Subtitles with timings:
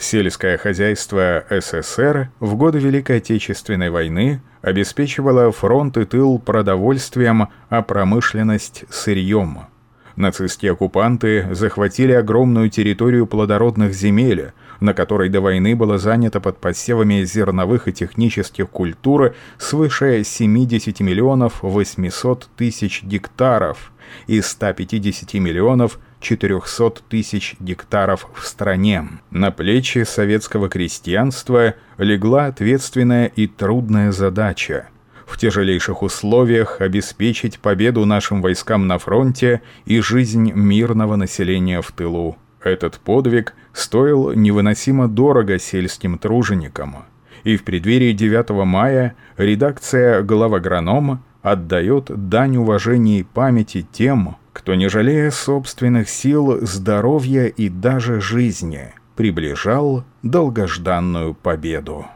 [0.00, 8.84] Сельское хозяйство СССР в годы Великой Отечественной войны обеспечивало фронт и тыл продовольствием, а промышленность–
[8.90, 9.66] сырьем.
[10.16, 17.22] Нацистские оккупанты захватили огромную территорию плодородных земель, на которой до войны было занято под посевами
[17.22, 23.92] зерновых и технических культур свыше 70 миллионов 800 тысяч гектаров
[24.26, 29.08] и 150 миллионов 400 тысяч гектаров в стране.
[29.30, 34.88] На плечи советского крестьянства легла ответственная и трудная задача
[35.30, 42.36] в тяжелейших условиях обеспечить победу нашим войскам на фронте и жизнь мирного населения в тылу.
[42.62, 47.04] Этот подвиг стоил невыносимо дорого сельским труженикам,
[47.44, 54.88] и в преддверии 9 мая редакция «Главагронома» отдает дань уважения и памяти тем, кто, не
[54.88, 62.06] жалея собственных сил, здоровья и даже жизни, приближал долгожданную победу.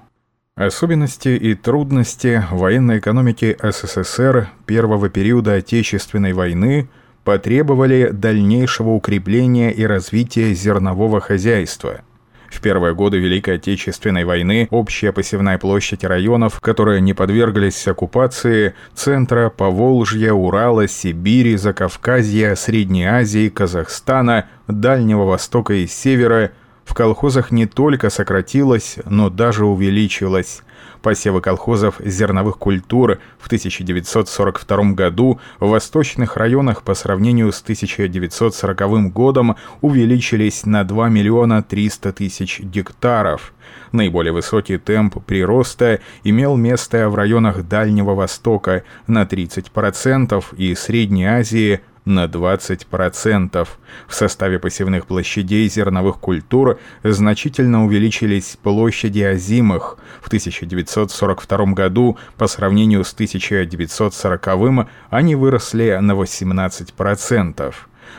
[0.57, 6.89] Особенности и трудности военной экономики СССР первого периода Отечественной войны
[7.25, 12.03] потребовали дальнейшего укрепления и развития зернового хозяйства–
[12.51, 19.51] в первые годы Великой Отечественной войны общая посевная площадь районов, которые не подверглись оккупации, центра
[19.51, 26.53] Поволжья, Урала, Сибири, Закавказья, Средней Азии, Казахстана, Дальнего Востока и Севера
[26.85, 30.63] в колхозах не только сократилась, но даже увеличилась–
[31.05, 39.57] посевы колхозов зерновых культур в 1942 году в восточных районах по сравнению с 1940 годом
[39.83, 43.53] увеличились на 2 миллиона 300 тысяч гектаров.
[43.93, 51.81] Наиболее высокий темп прироста имел место в районах Дальнего Востока на 30% и Средней Азии–
[52.05, 53.69] на 20%.
[54.07, 59.99] В составе посевных площадей зерновых культур значительно увеличились площади озимых.
[60.21, 67.75] В 1942 году по сравнению с 1940 они выросли на 18%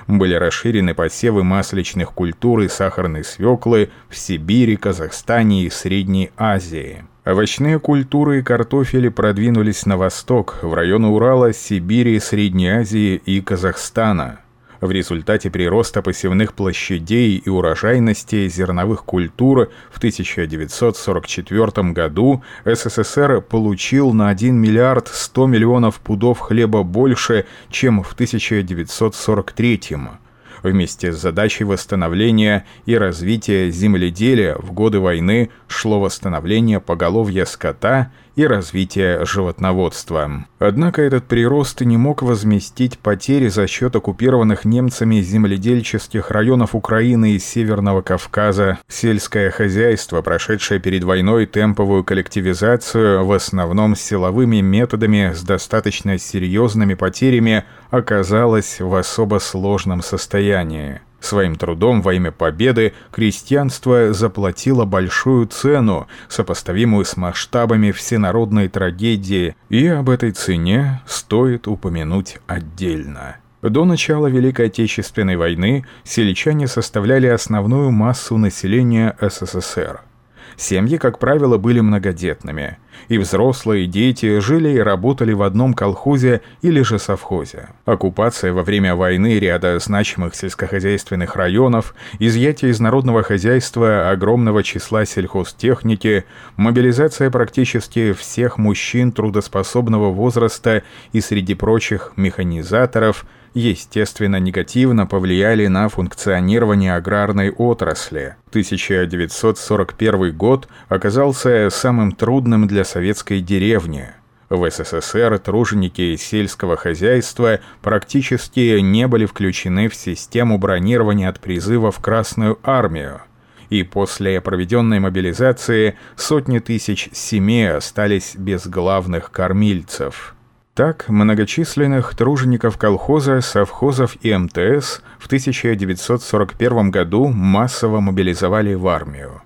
[0.07, 7.06] были расширены посевы масличных культур и сахарной свеклы в Сибири, Казахстане и Средней Азии.
[7.25, 14.41] Овощные культуры и картофели продвинулись на восток, в районы Урала, Сибири, Средней Азии и Казахстана.
[14.80, 24.30] В результате прироста посевных площадей и урожайности зерновых культур в 1944 году СССР получил на
[24.30, 30.19] 1 миллиард 100 миллионов пудов хлеба больше, чем в 1943 году
[30.65, 38.46] Вместе с задачей восстановления и развития земледелия в годы войны шло восстановление поголовья скота и
[38.46, 40.46] развитие животноводства.
[40.59, 47.40] Однако этот прирост не мог возместить потери за счет оккупированных немцами земледельческих районов Украины и
[47.40, 48.79] Северного Кавказа.
[48.88, 57.63] Сельское хозяйство, прошедшее перед войной темповую коллективизацию, в основном силовыми методами с достаточно серьезными потерями,
[57.90, 61.01] оказалось в особо сложном состоянии.
[61.19, 69.87] Своим трудом во имя победы крестьянство заплатило большую цену, сопоставимую с масштабами всенародной трагедии, и
[69.87, 73.37] об этой цене стоит упомянуть отдельно.
[73.61, 80.01] До начала Великой Отечественной войны сельчане составляли основную массу населения СССР–
[80.57, 82.78] Семьи, как правило, были многодетными.
[83.09, 87.69] И взрослые, и дети жили и работали в одном колхозе или же совхозе.
[87.85, 96.25] Оккупация во время войны ряда значимых сельскохозяйственных районов, изъятие из народного хозяйства огромного числа сельхозтехники,
[96.56, 106.93] мобилизация практически всех мужчин трудоспособного возраста и среди прочих механизаторов– естественно, негативно повлияли на функционирование
[106.93, 108.35] аграрной отрасли.
[108.49, 114.09] 1941 год оказался самым трудным для советской деревни.
[114.49, 121.99] В СССР труженики сельского хозяйства практически не были включены в систему бронирования от призыва в
[121.99, 123.21] Красную армию
[123.69, 130.35] и после проведенной мобилизации сотни тысяч семей остались без главных кормильцев.
[130.75, 139.42] Так, многочисленных тружеников колхоза, совхозов и МТС в 1941 году массово мобилизовали в армию.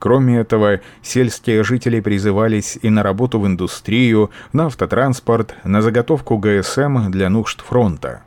[0.00, 7.12] Кроме этого, сельские жители призывались и на работу в индустрию, на автотранспорт, на заготовку ГСМ
[7.12, 8.24] для нужд фронта.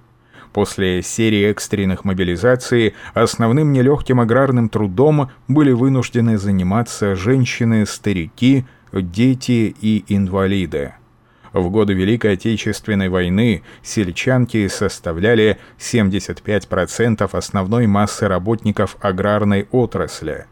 [0.54, 10.06] После серии экстренных мобилизаций основным нелегким аграрным трудом были вынуждены заниматься женщины, старики, дети и
[10.08, 10.94] инвалиды.
[11.56, 20.48] В годы Великой Отечественной войны сельчанки составляли 75% основной массы работников аграрной отрасли.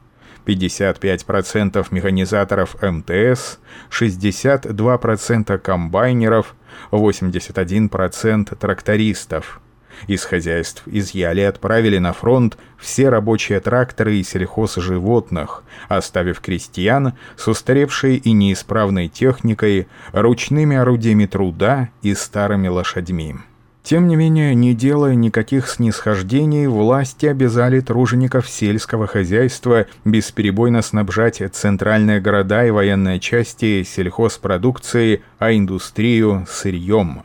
[0.45, 3.59] 55% механизаторов МТС,
[3.91, 6.55] 62% комбайнеров,
[6.91, 9.59] 81% трактористов.
[10.07, 17.47] Из хозяйств изъяли и отправили на фронт все рабочие тракторы и сельхозживотных, оставив крестьян с
[17.47, 23.35] устаревшей и неисправной техникой, ручными орудиями труда и старыми лошадьми.
[23.83, 32.21] Тем не менее, не делая никаких снисхождений, власти обязали тружеников сельского хозяйства бесперебойно снабжать центральные
[32.21, 37.23] города и военные части сельхозпродукцией, а индустрию– сырьем.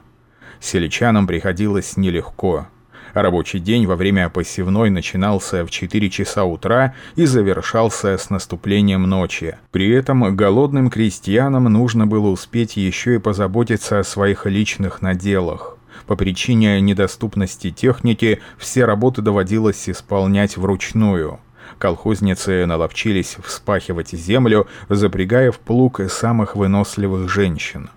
[0.60, 2.68] Сельчанам приходилось нелегко.
[3.14, 9.56] Рабочий день во время посевной начинался в 4 часа утра и завершался с наступлением ночи.
[9.72, 15.78] При этом голодным крестьянам нужно было успеть еще и позаботиться о своих личных наделах.
[16.06, 21.40] По причине недоступности техники все работы доводилось исполнять вручную.
[21.78, 27.90] Колхозницы наловчились вспахивать землю, запрягая в плуг самых выносливых женщин.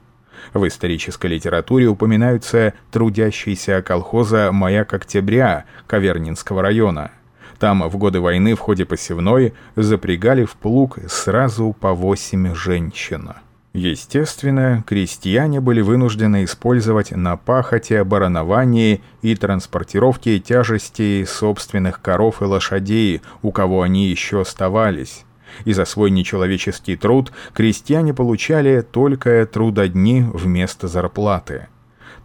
[0.54, 7.12] В исторической литературе упоминаются трудящиеся колхоза «Маяк Октября» Кавернинского района.
[7.60, 13.34] Там в годы войны в ходе посевной запрягали в плуг сразу по восемь женщин.
[13.74, 23.22] Естественно, крестьяне были вынуждены использовать на пахоте, барановании и транспортировке тяжестей собственных коров и лошадей,
[23.42, 25.24] у кого они еще оставались.
[25.66, 31.68] И за свой нечеловеческий труд крестьяне получали только трудодни вместо зарплаты.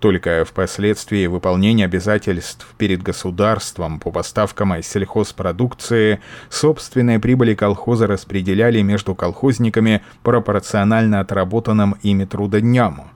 [0.00, 6.20] Только впоследствии выполнения обязательств перед государством по поставкам сельхозпродукции
[6.50, 13.11] собственные прибыли колхоза распределяли между колхозниками пропорционально отработанным ими трудодням.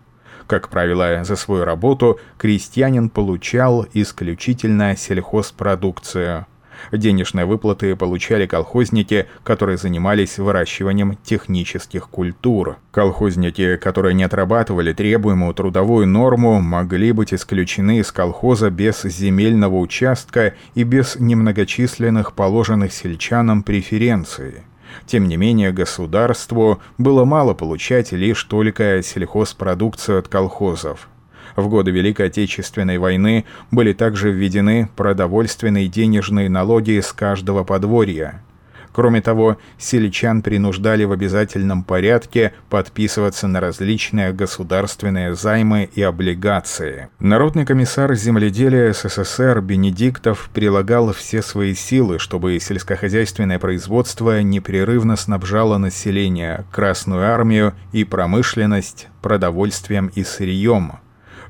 [0.46, 6.46] Как правило, за свою работу крестьянин получал исключительно сельхозпродукцию–
[6.92, 12.76] Денежные выплаты получали колхозники, которые занимались выращиванием технических культур.
[12.90, 20.54] Колхозники, которые не отрабатывали требуемую трудовую норму, могли быть исключены из колхоза без земельного участка
[20.74, 24.62] и без немногочисленных положенных сельчанам преференций.
[25.06, 31.08] Тем не менее, государству было мало получать лишь только сельхозпродукцию от колхозов.
[31.56, 38.42] В годы Великой Отечественной войны были также введены продовольственные и денежные налоги с каждого подворья.
[38.92, 47.08] Кроме того, сельчан принуждали в обязательном порядке подписываться на различные государственные займы и облигации.
[47.20, 56.64] Народный комиссар земледелия СССР Бенедиктов прилагал все свои силы, чтобы сельскохозяйственное производство непрерывно снабжало население,
[56.72, 60.94] Красную армию и промышленность продовольствием и сырьем.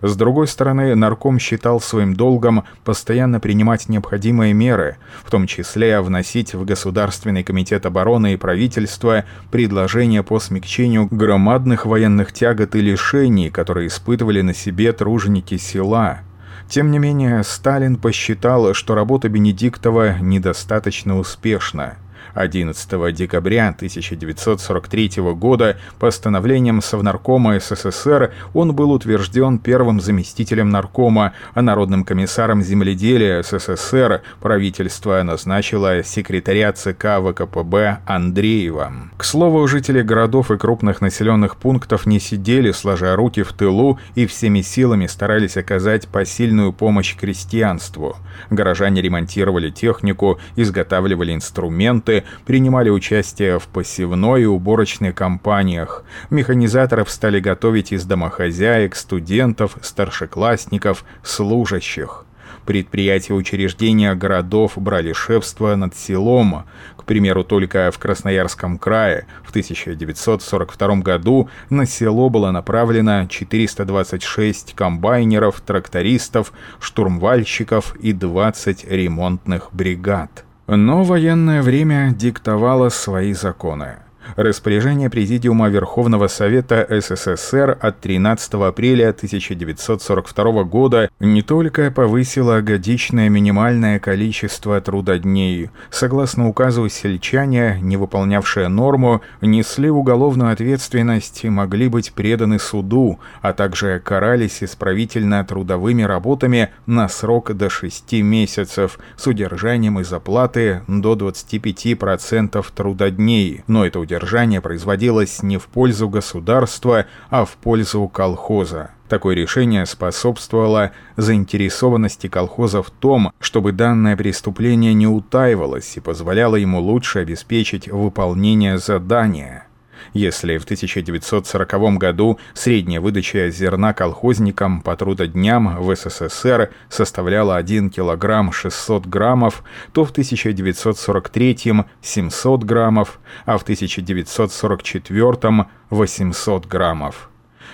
[0.02, 6.54] С другой стороны, нарком считал своим долгом постоянно принимать необходимые меры, в том числе вносить
[6.54, 13.88] в Государственный комитет обороны и правительства предложения по смягчению громадных военных тягот и лишений, которые
[13.88, 16.20] испытывали на себе труженики села.
[16.68, 21.96] Тем не менее, Сталин посчитал, что работа Бенедиктова недостаточно успешна.
[22.34, 32.04] 11 декабря 1943 года постановлением Совнаркома СССР он был утвержден первым заместителем наркома, а народным
[32.04, 38.92] комиссаром земледелия СССР правительство назначило секретаря ЦК ВКПБ Андреева.
[39.16, 44.26] К слову, жители городов и крупных населенных пунктов не сидели, сложа руки в тылу, и
[44.26, 48.16] всеми силами старались оказать посильную помощь крестьянству.
[48.50, 56.04] Горожане ремонтировали технику, изготавливали инструменты, принимали участие в посевной и уборочной кампаниях.
[56.30, 62.26] Механизаторов стали готовить из домохозяек, студентов, старшеклассников, служащих.
[62.66, 66.64] Предприятия учреждения городов брали шефство над селом.
[66.96, 75.60] К примеру, только в Красноярском крае в 1942 году на село было направлено 426 комбайнеров,
[75.62, 80.44] трактористов, штурмвальщиков и 20 ремонтных бригад.
[80.76, 83.96] Но военное время диктовало свои законы.
[84.36, 93.98] Распоряжение Президиума Верховного Совета СССР от 13 апреля 1942 года не только повысило годичное минимальное
[93.98, 95.70] количество трудодней.
[95.90, 103.52] Согласно указу сельчане, не выполнявшие норму, несли уголовную ответственность и могли быть преданы суду, а
[103.52, 112.64] также карались исправительно-трудовыми работами на срок до 6 месяцев с удержанием из оплаты до 25%
[112.74, 113.64] трудодней.
[113.66, 118.90] Но это удержание содержание производилось не в пользу государства, а в пользу колхоза.
[119.08, 126.80] Такое решение способствовало заинтересованности колхоза в том, чтобы данное преступление не утаивалось и позволяло ему
[126.80, 129.64] лучше обеспечить выполнение задания.
[130.12, 138.52] Если в 1940 году средняя выдача зерна колхозникам по трудодням в СССР составляла 1 килограмм
[138.52, 147.30] 600 граммов, то в 1943– 700 граммов, а в 1944– 800 граммов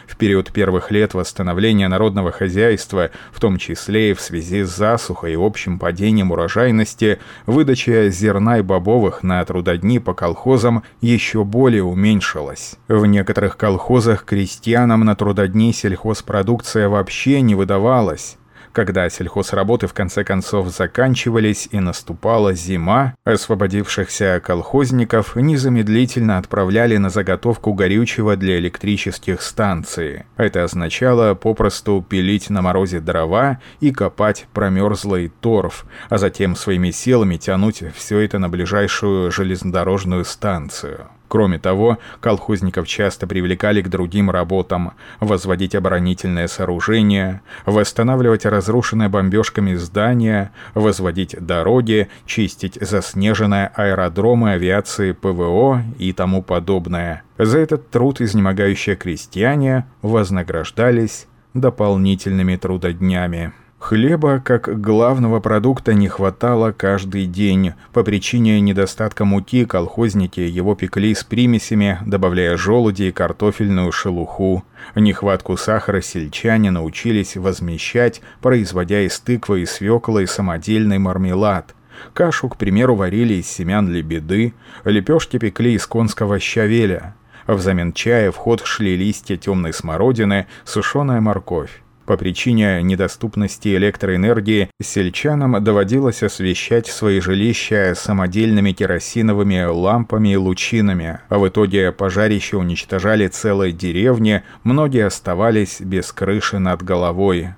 [0.06, 5.32] в период первых лет восстановления народного хозяйства, в том числе и в связи с засухой
[5.32, 12.76] и общим падением урожайности, выдача зерна и бобовых на трудодни по колхозам еще более уменьшилась.
[12.88, 18.36] В некоторых колхозах крестьянам на трудодни сельхозпродукция вообще не выдавалась.
[18.76, 27.72] Когда сельхозработы в конце концов заканчивались и наступала зима, освободившихся колхозников незамедлительно отправляли на заготовку
[27.72, 30.24] горючего для электрических станций.
[30.36, 37.38] Это означало попросту пилить на морозе дрова и копать промерзлый торф, а затем своими силами
[37.38, 41.06] тянуть все это на ближайшую железнодорожную станцию.
[41.28, 50.52] Кроме того, колхозников часто привлекали к другим работам– возводить оборонительное сооружение, восстанавливать разрушенные бомбежками здания,
[50.74, 57.22] возводить дороги, чистить заснеженные аэродромы авиации ПВО и тому подобное.
[57.38, 63.52] За этот труд изнемогающие крестьяне вознаграждались дополнительными трудоднями.
[63.86, 67.74] Хлеба как главного продукта не хватало каждый день.
[67.92, 74.64] По причине недостатка муки колхозники его пекли с примесями, добавляя желуди и картофельную шелуху.
[74.96, 81.72] Нехватку сахара сельчане научились возмещать, производя из тыквы и свеклы самодельный мармелад.
[82.12, 84.52] Кашу, к примеру, варили из семян лебеды,
[84.84, 87.14] лепешки пекли из конского щавеля.
[87.46, 91.82] Взамен чая в ход шли листья темной смородины, сушеная морковь.
[92.06, 101.38] По причине недоступности электроэнергии сельчанам доводилось освещать свои жилища самодельными керосиновыми лампами и лучинами, а
[101.38, 107.54] в итоге пожарища уничтожали целые деревни, многие оставались без крыши над головой.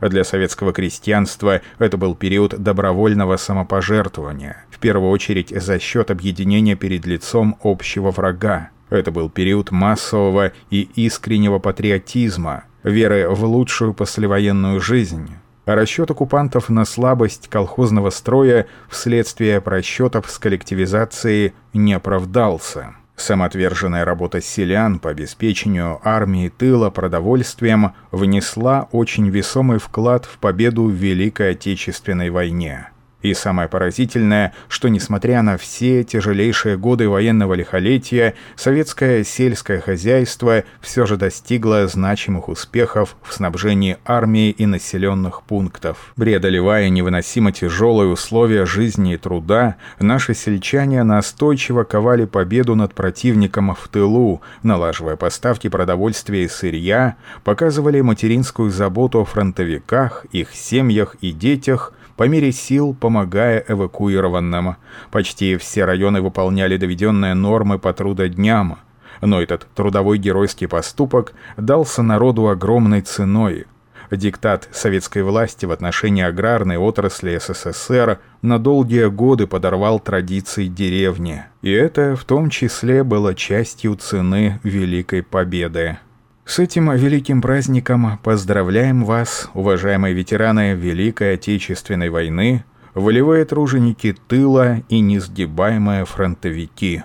[0.00, 7.06] Для советского крестьянства это был период добровольного самопожертвования, в первую очередь за счет объединения перед
[7.06, 8.70] лицом общего врага.
[8.90, 15.30] Это был период массового и искреннего патриотизма, веры в лучшую послевоенную жизнь.
[15.74, 22.94] расчет оккупантов на слабость колхозного строя вследствие просчетов с коллективизацией не оправдался.
[23.16, 30.92] Самоотверженная работа селян по обеспечению армии тыла продовольствием внесла очень весомый вклад в победу в
[30.92, 32.91] Великой Отечественной войне.
[33.22, 41.06] И самое поразительное, что несмотря на все тяжелейшие годы военного лихолетия, советское сельское хозяйство все
[41.06, 46.12] же достигло значимых успехов в снабжении армии и населенных пунктов.
[46.16, 53.86] Преодолевая невыносимо тяжелые условия жизни и труда, наши сельчане настойчиво ковали победу над противником в
[53.86, 61.92] тылу, налаживая поставки продовольствия и сырья, показывали материнскую заботу о фронтовиках, их семьях и детях–
[62.16, 64.76] по мере сил помогая эвакуированным.
[65.10, 68.78] Почти все районы выполняли доведенные нормы по трудодням.
[69.20, 73.66] Но этот трудовой геройский поступок дался народу огромной ценой.
[74.10, 81.44] Диктат советской власти в отношении аграрной отрасли СССР на долгие годы подорвал традиции деревни.
[81.62, 85.98] И это в том числе было частью цены Великой Победы.
[86.44, 95.00] С этим великим праздником поздравляем вас, уважаемые ветераны Великой Отечественной войны, волевые труженики тыла и
[95.00, 97.04] несгибаемые фронтовики.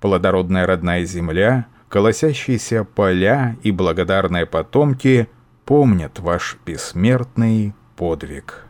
[0.00, 5.28] Плодородная родная земля, колосящиеся поля и благодарные потомки
[5.64, 8.67] помнят ваш бессмертный подвиг.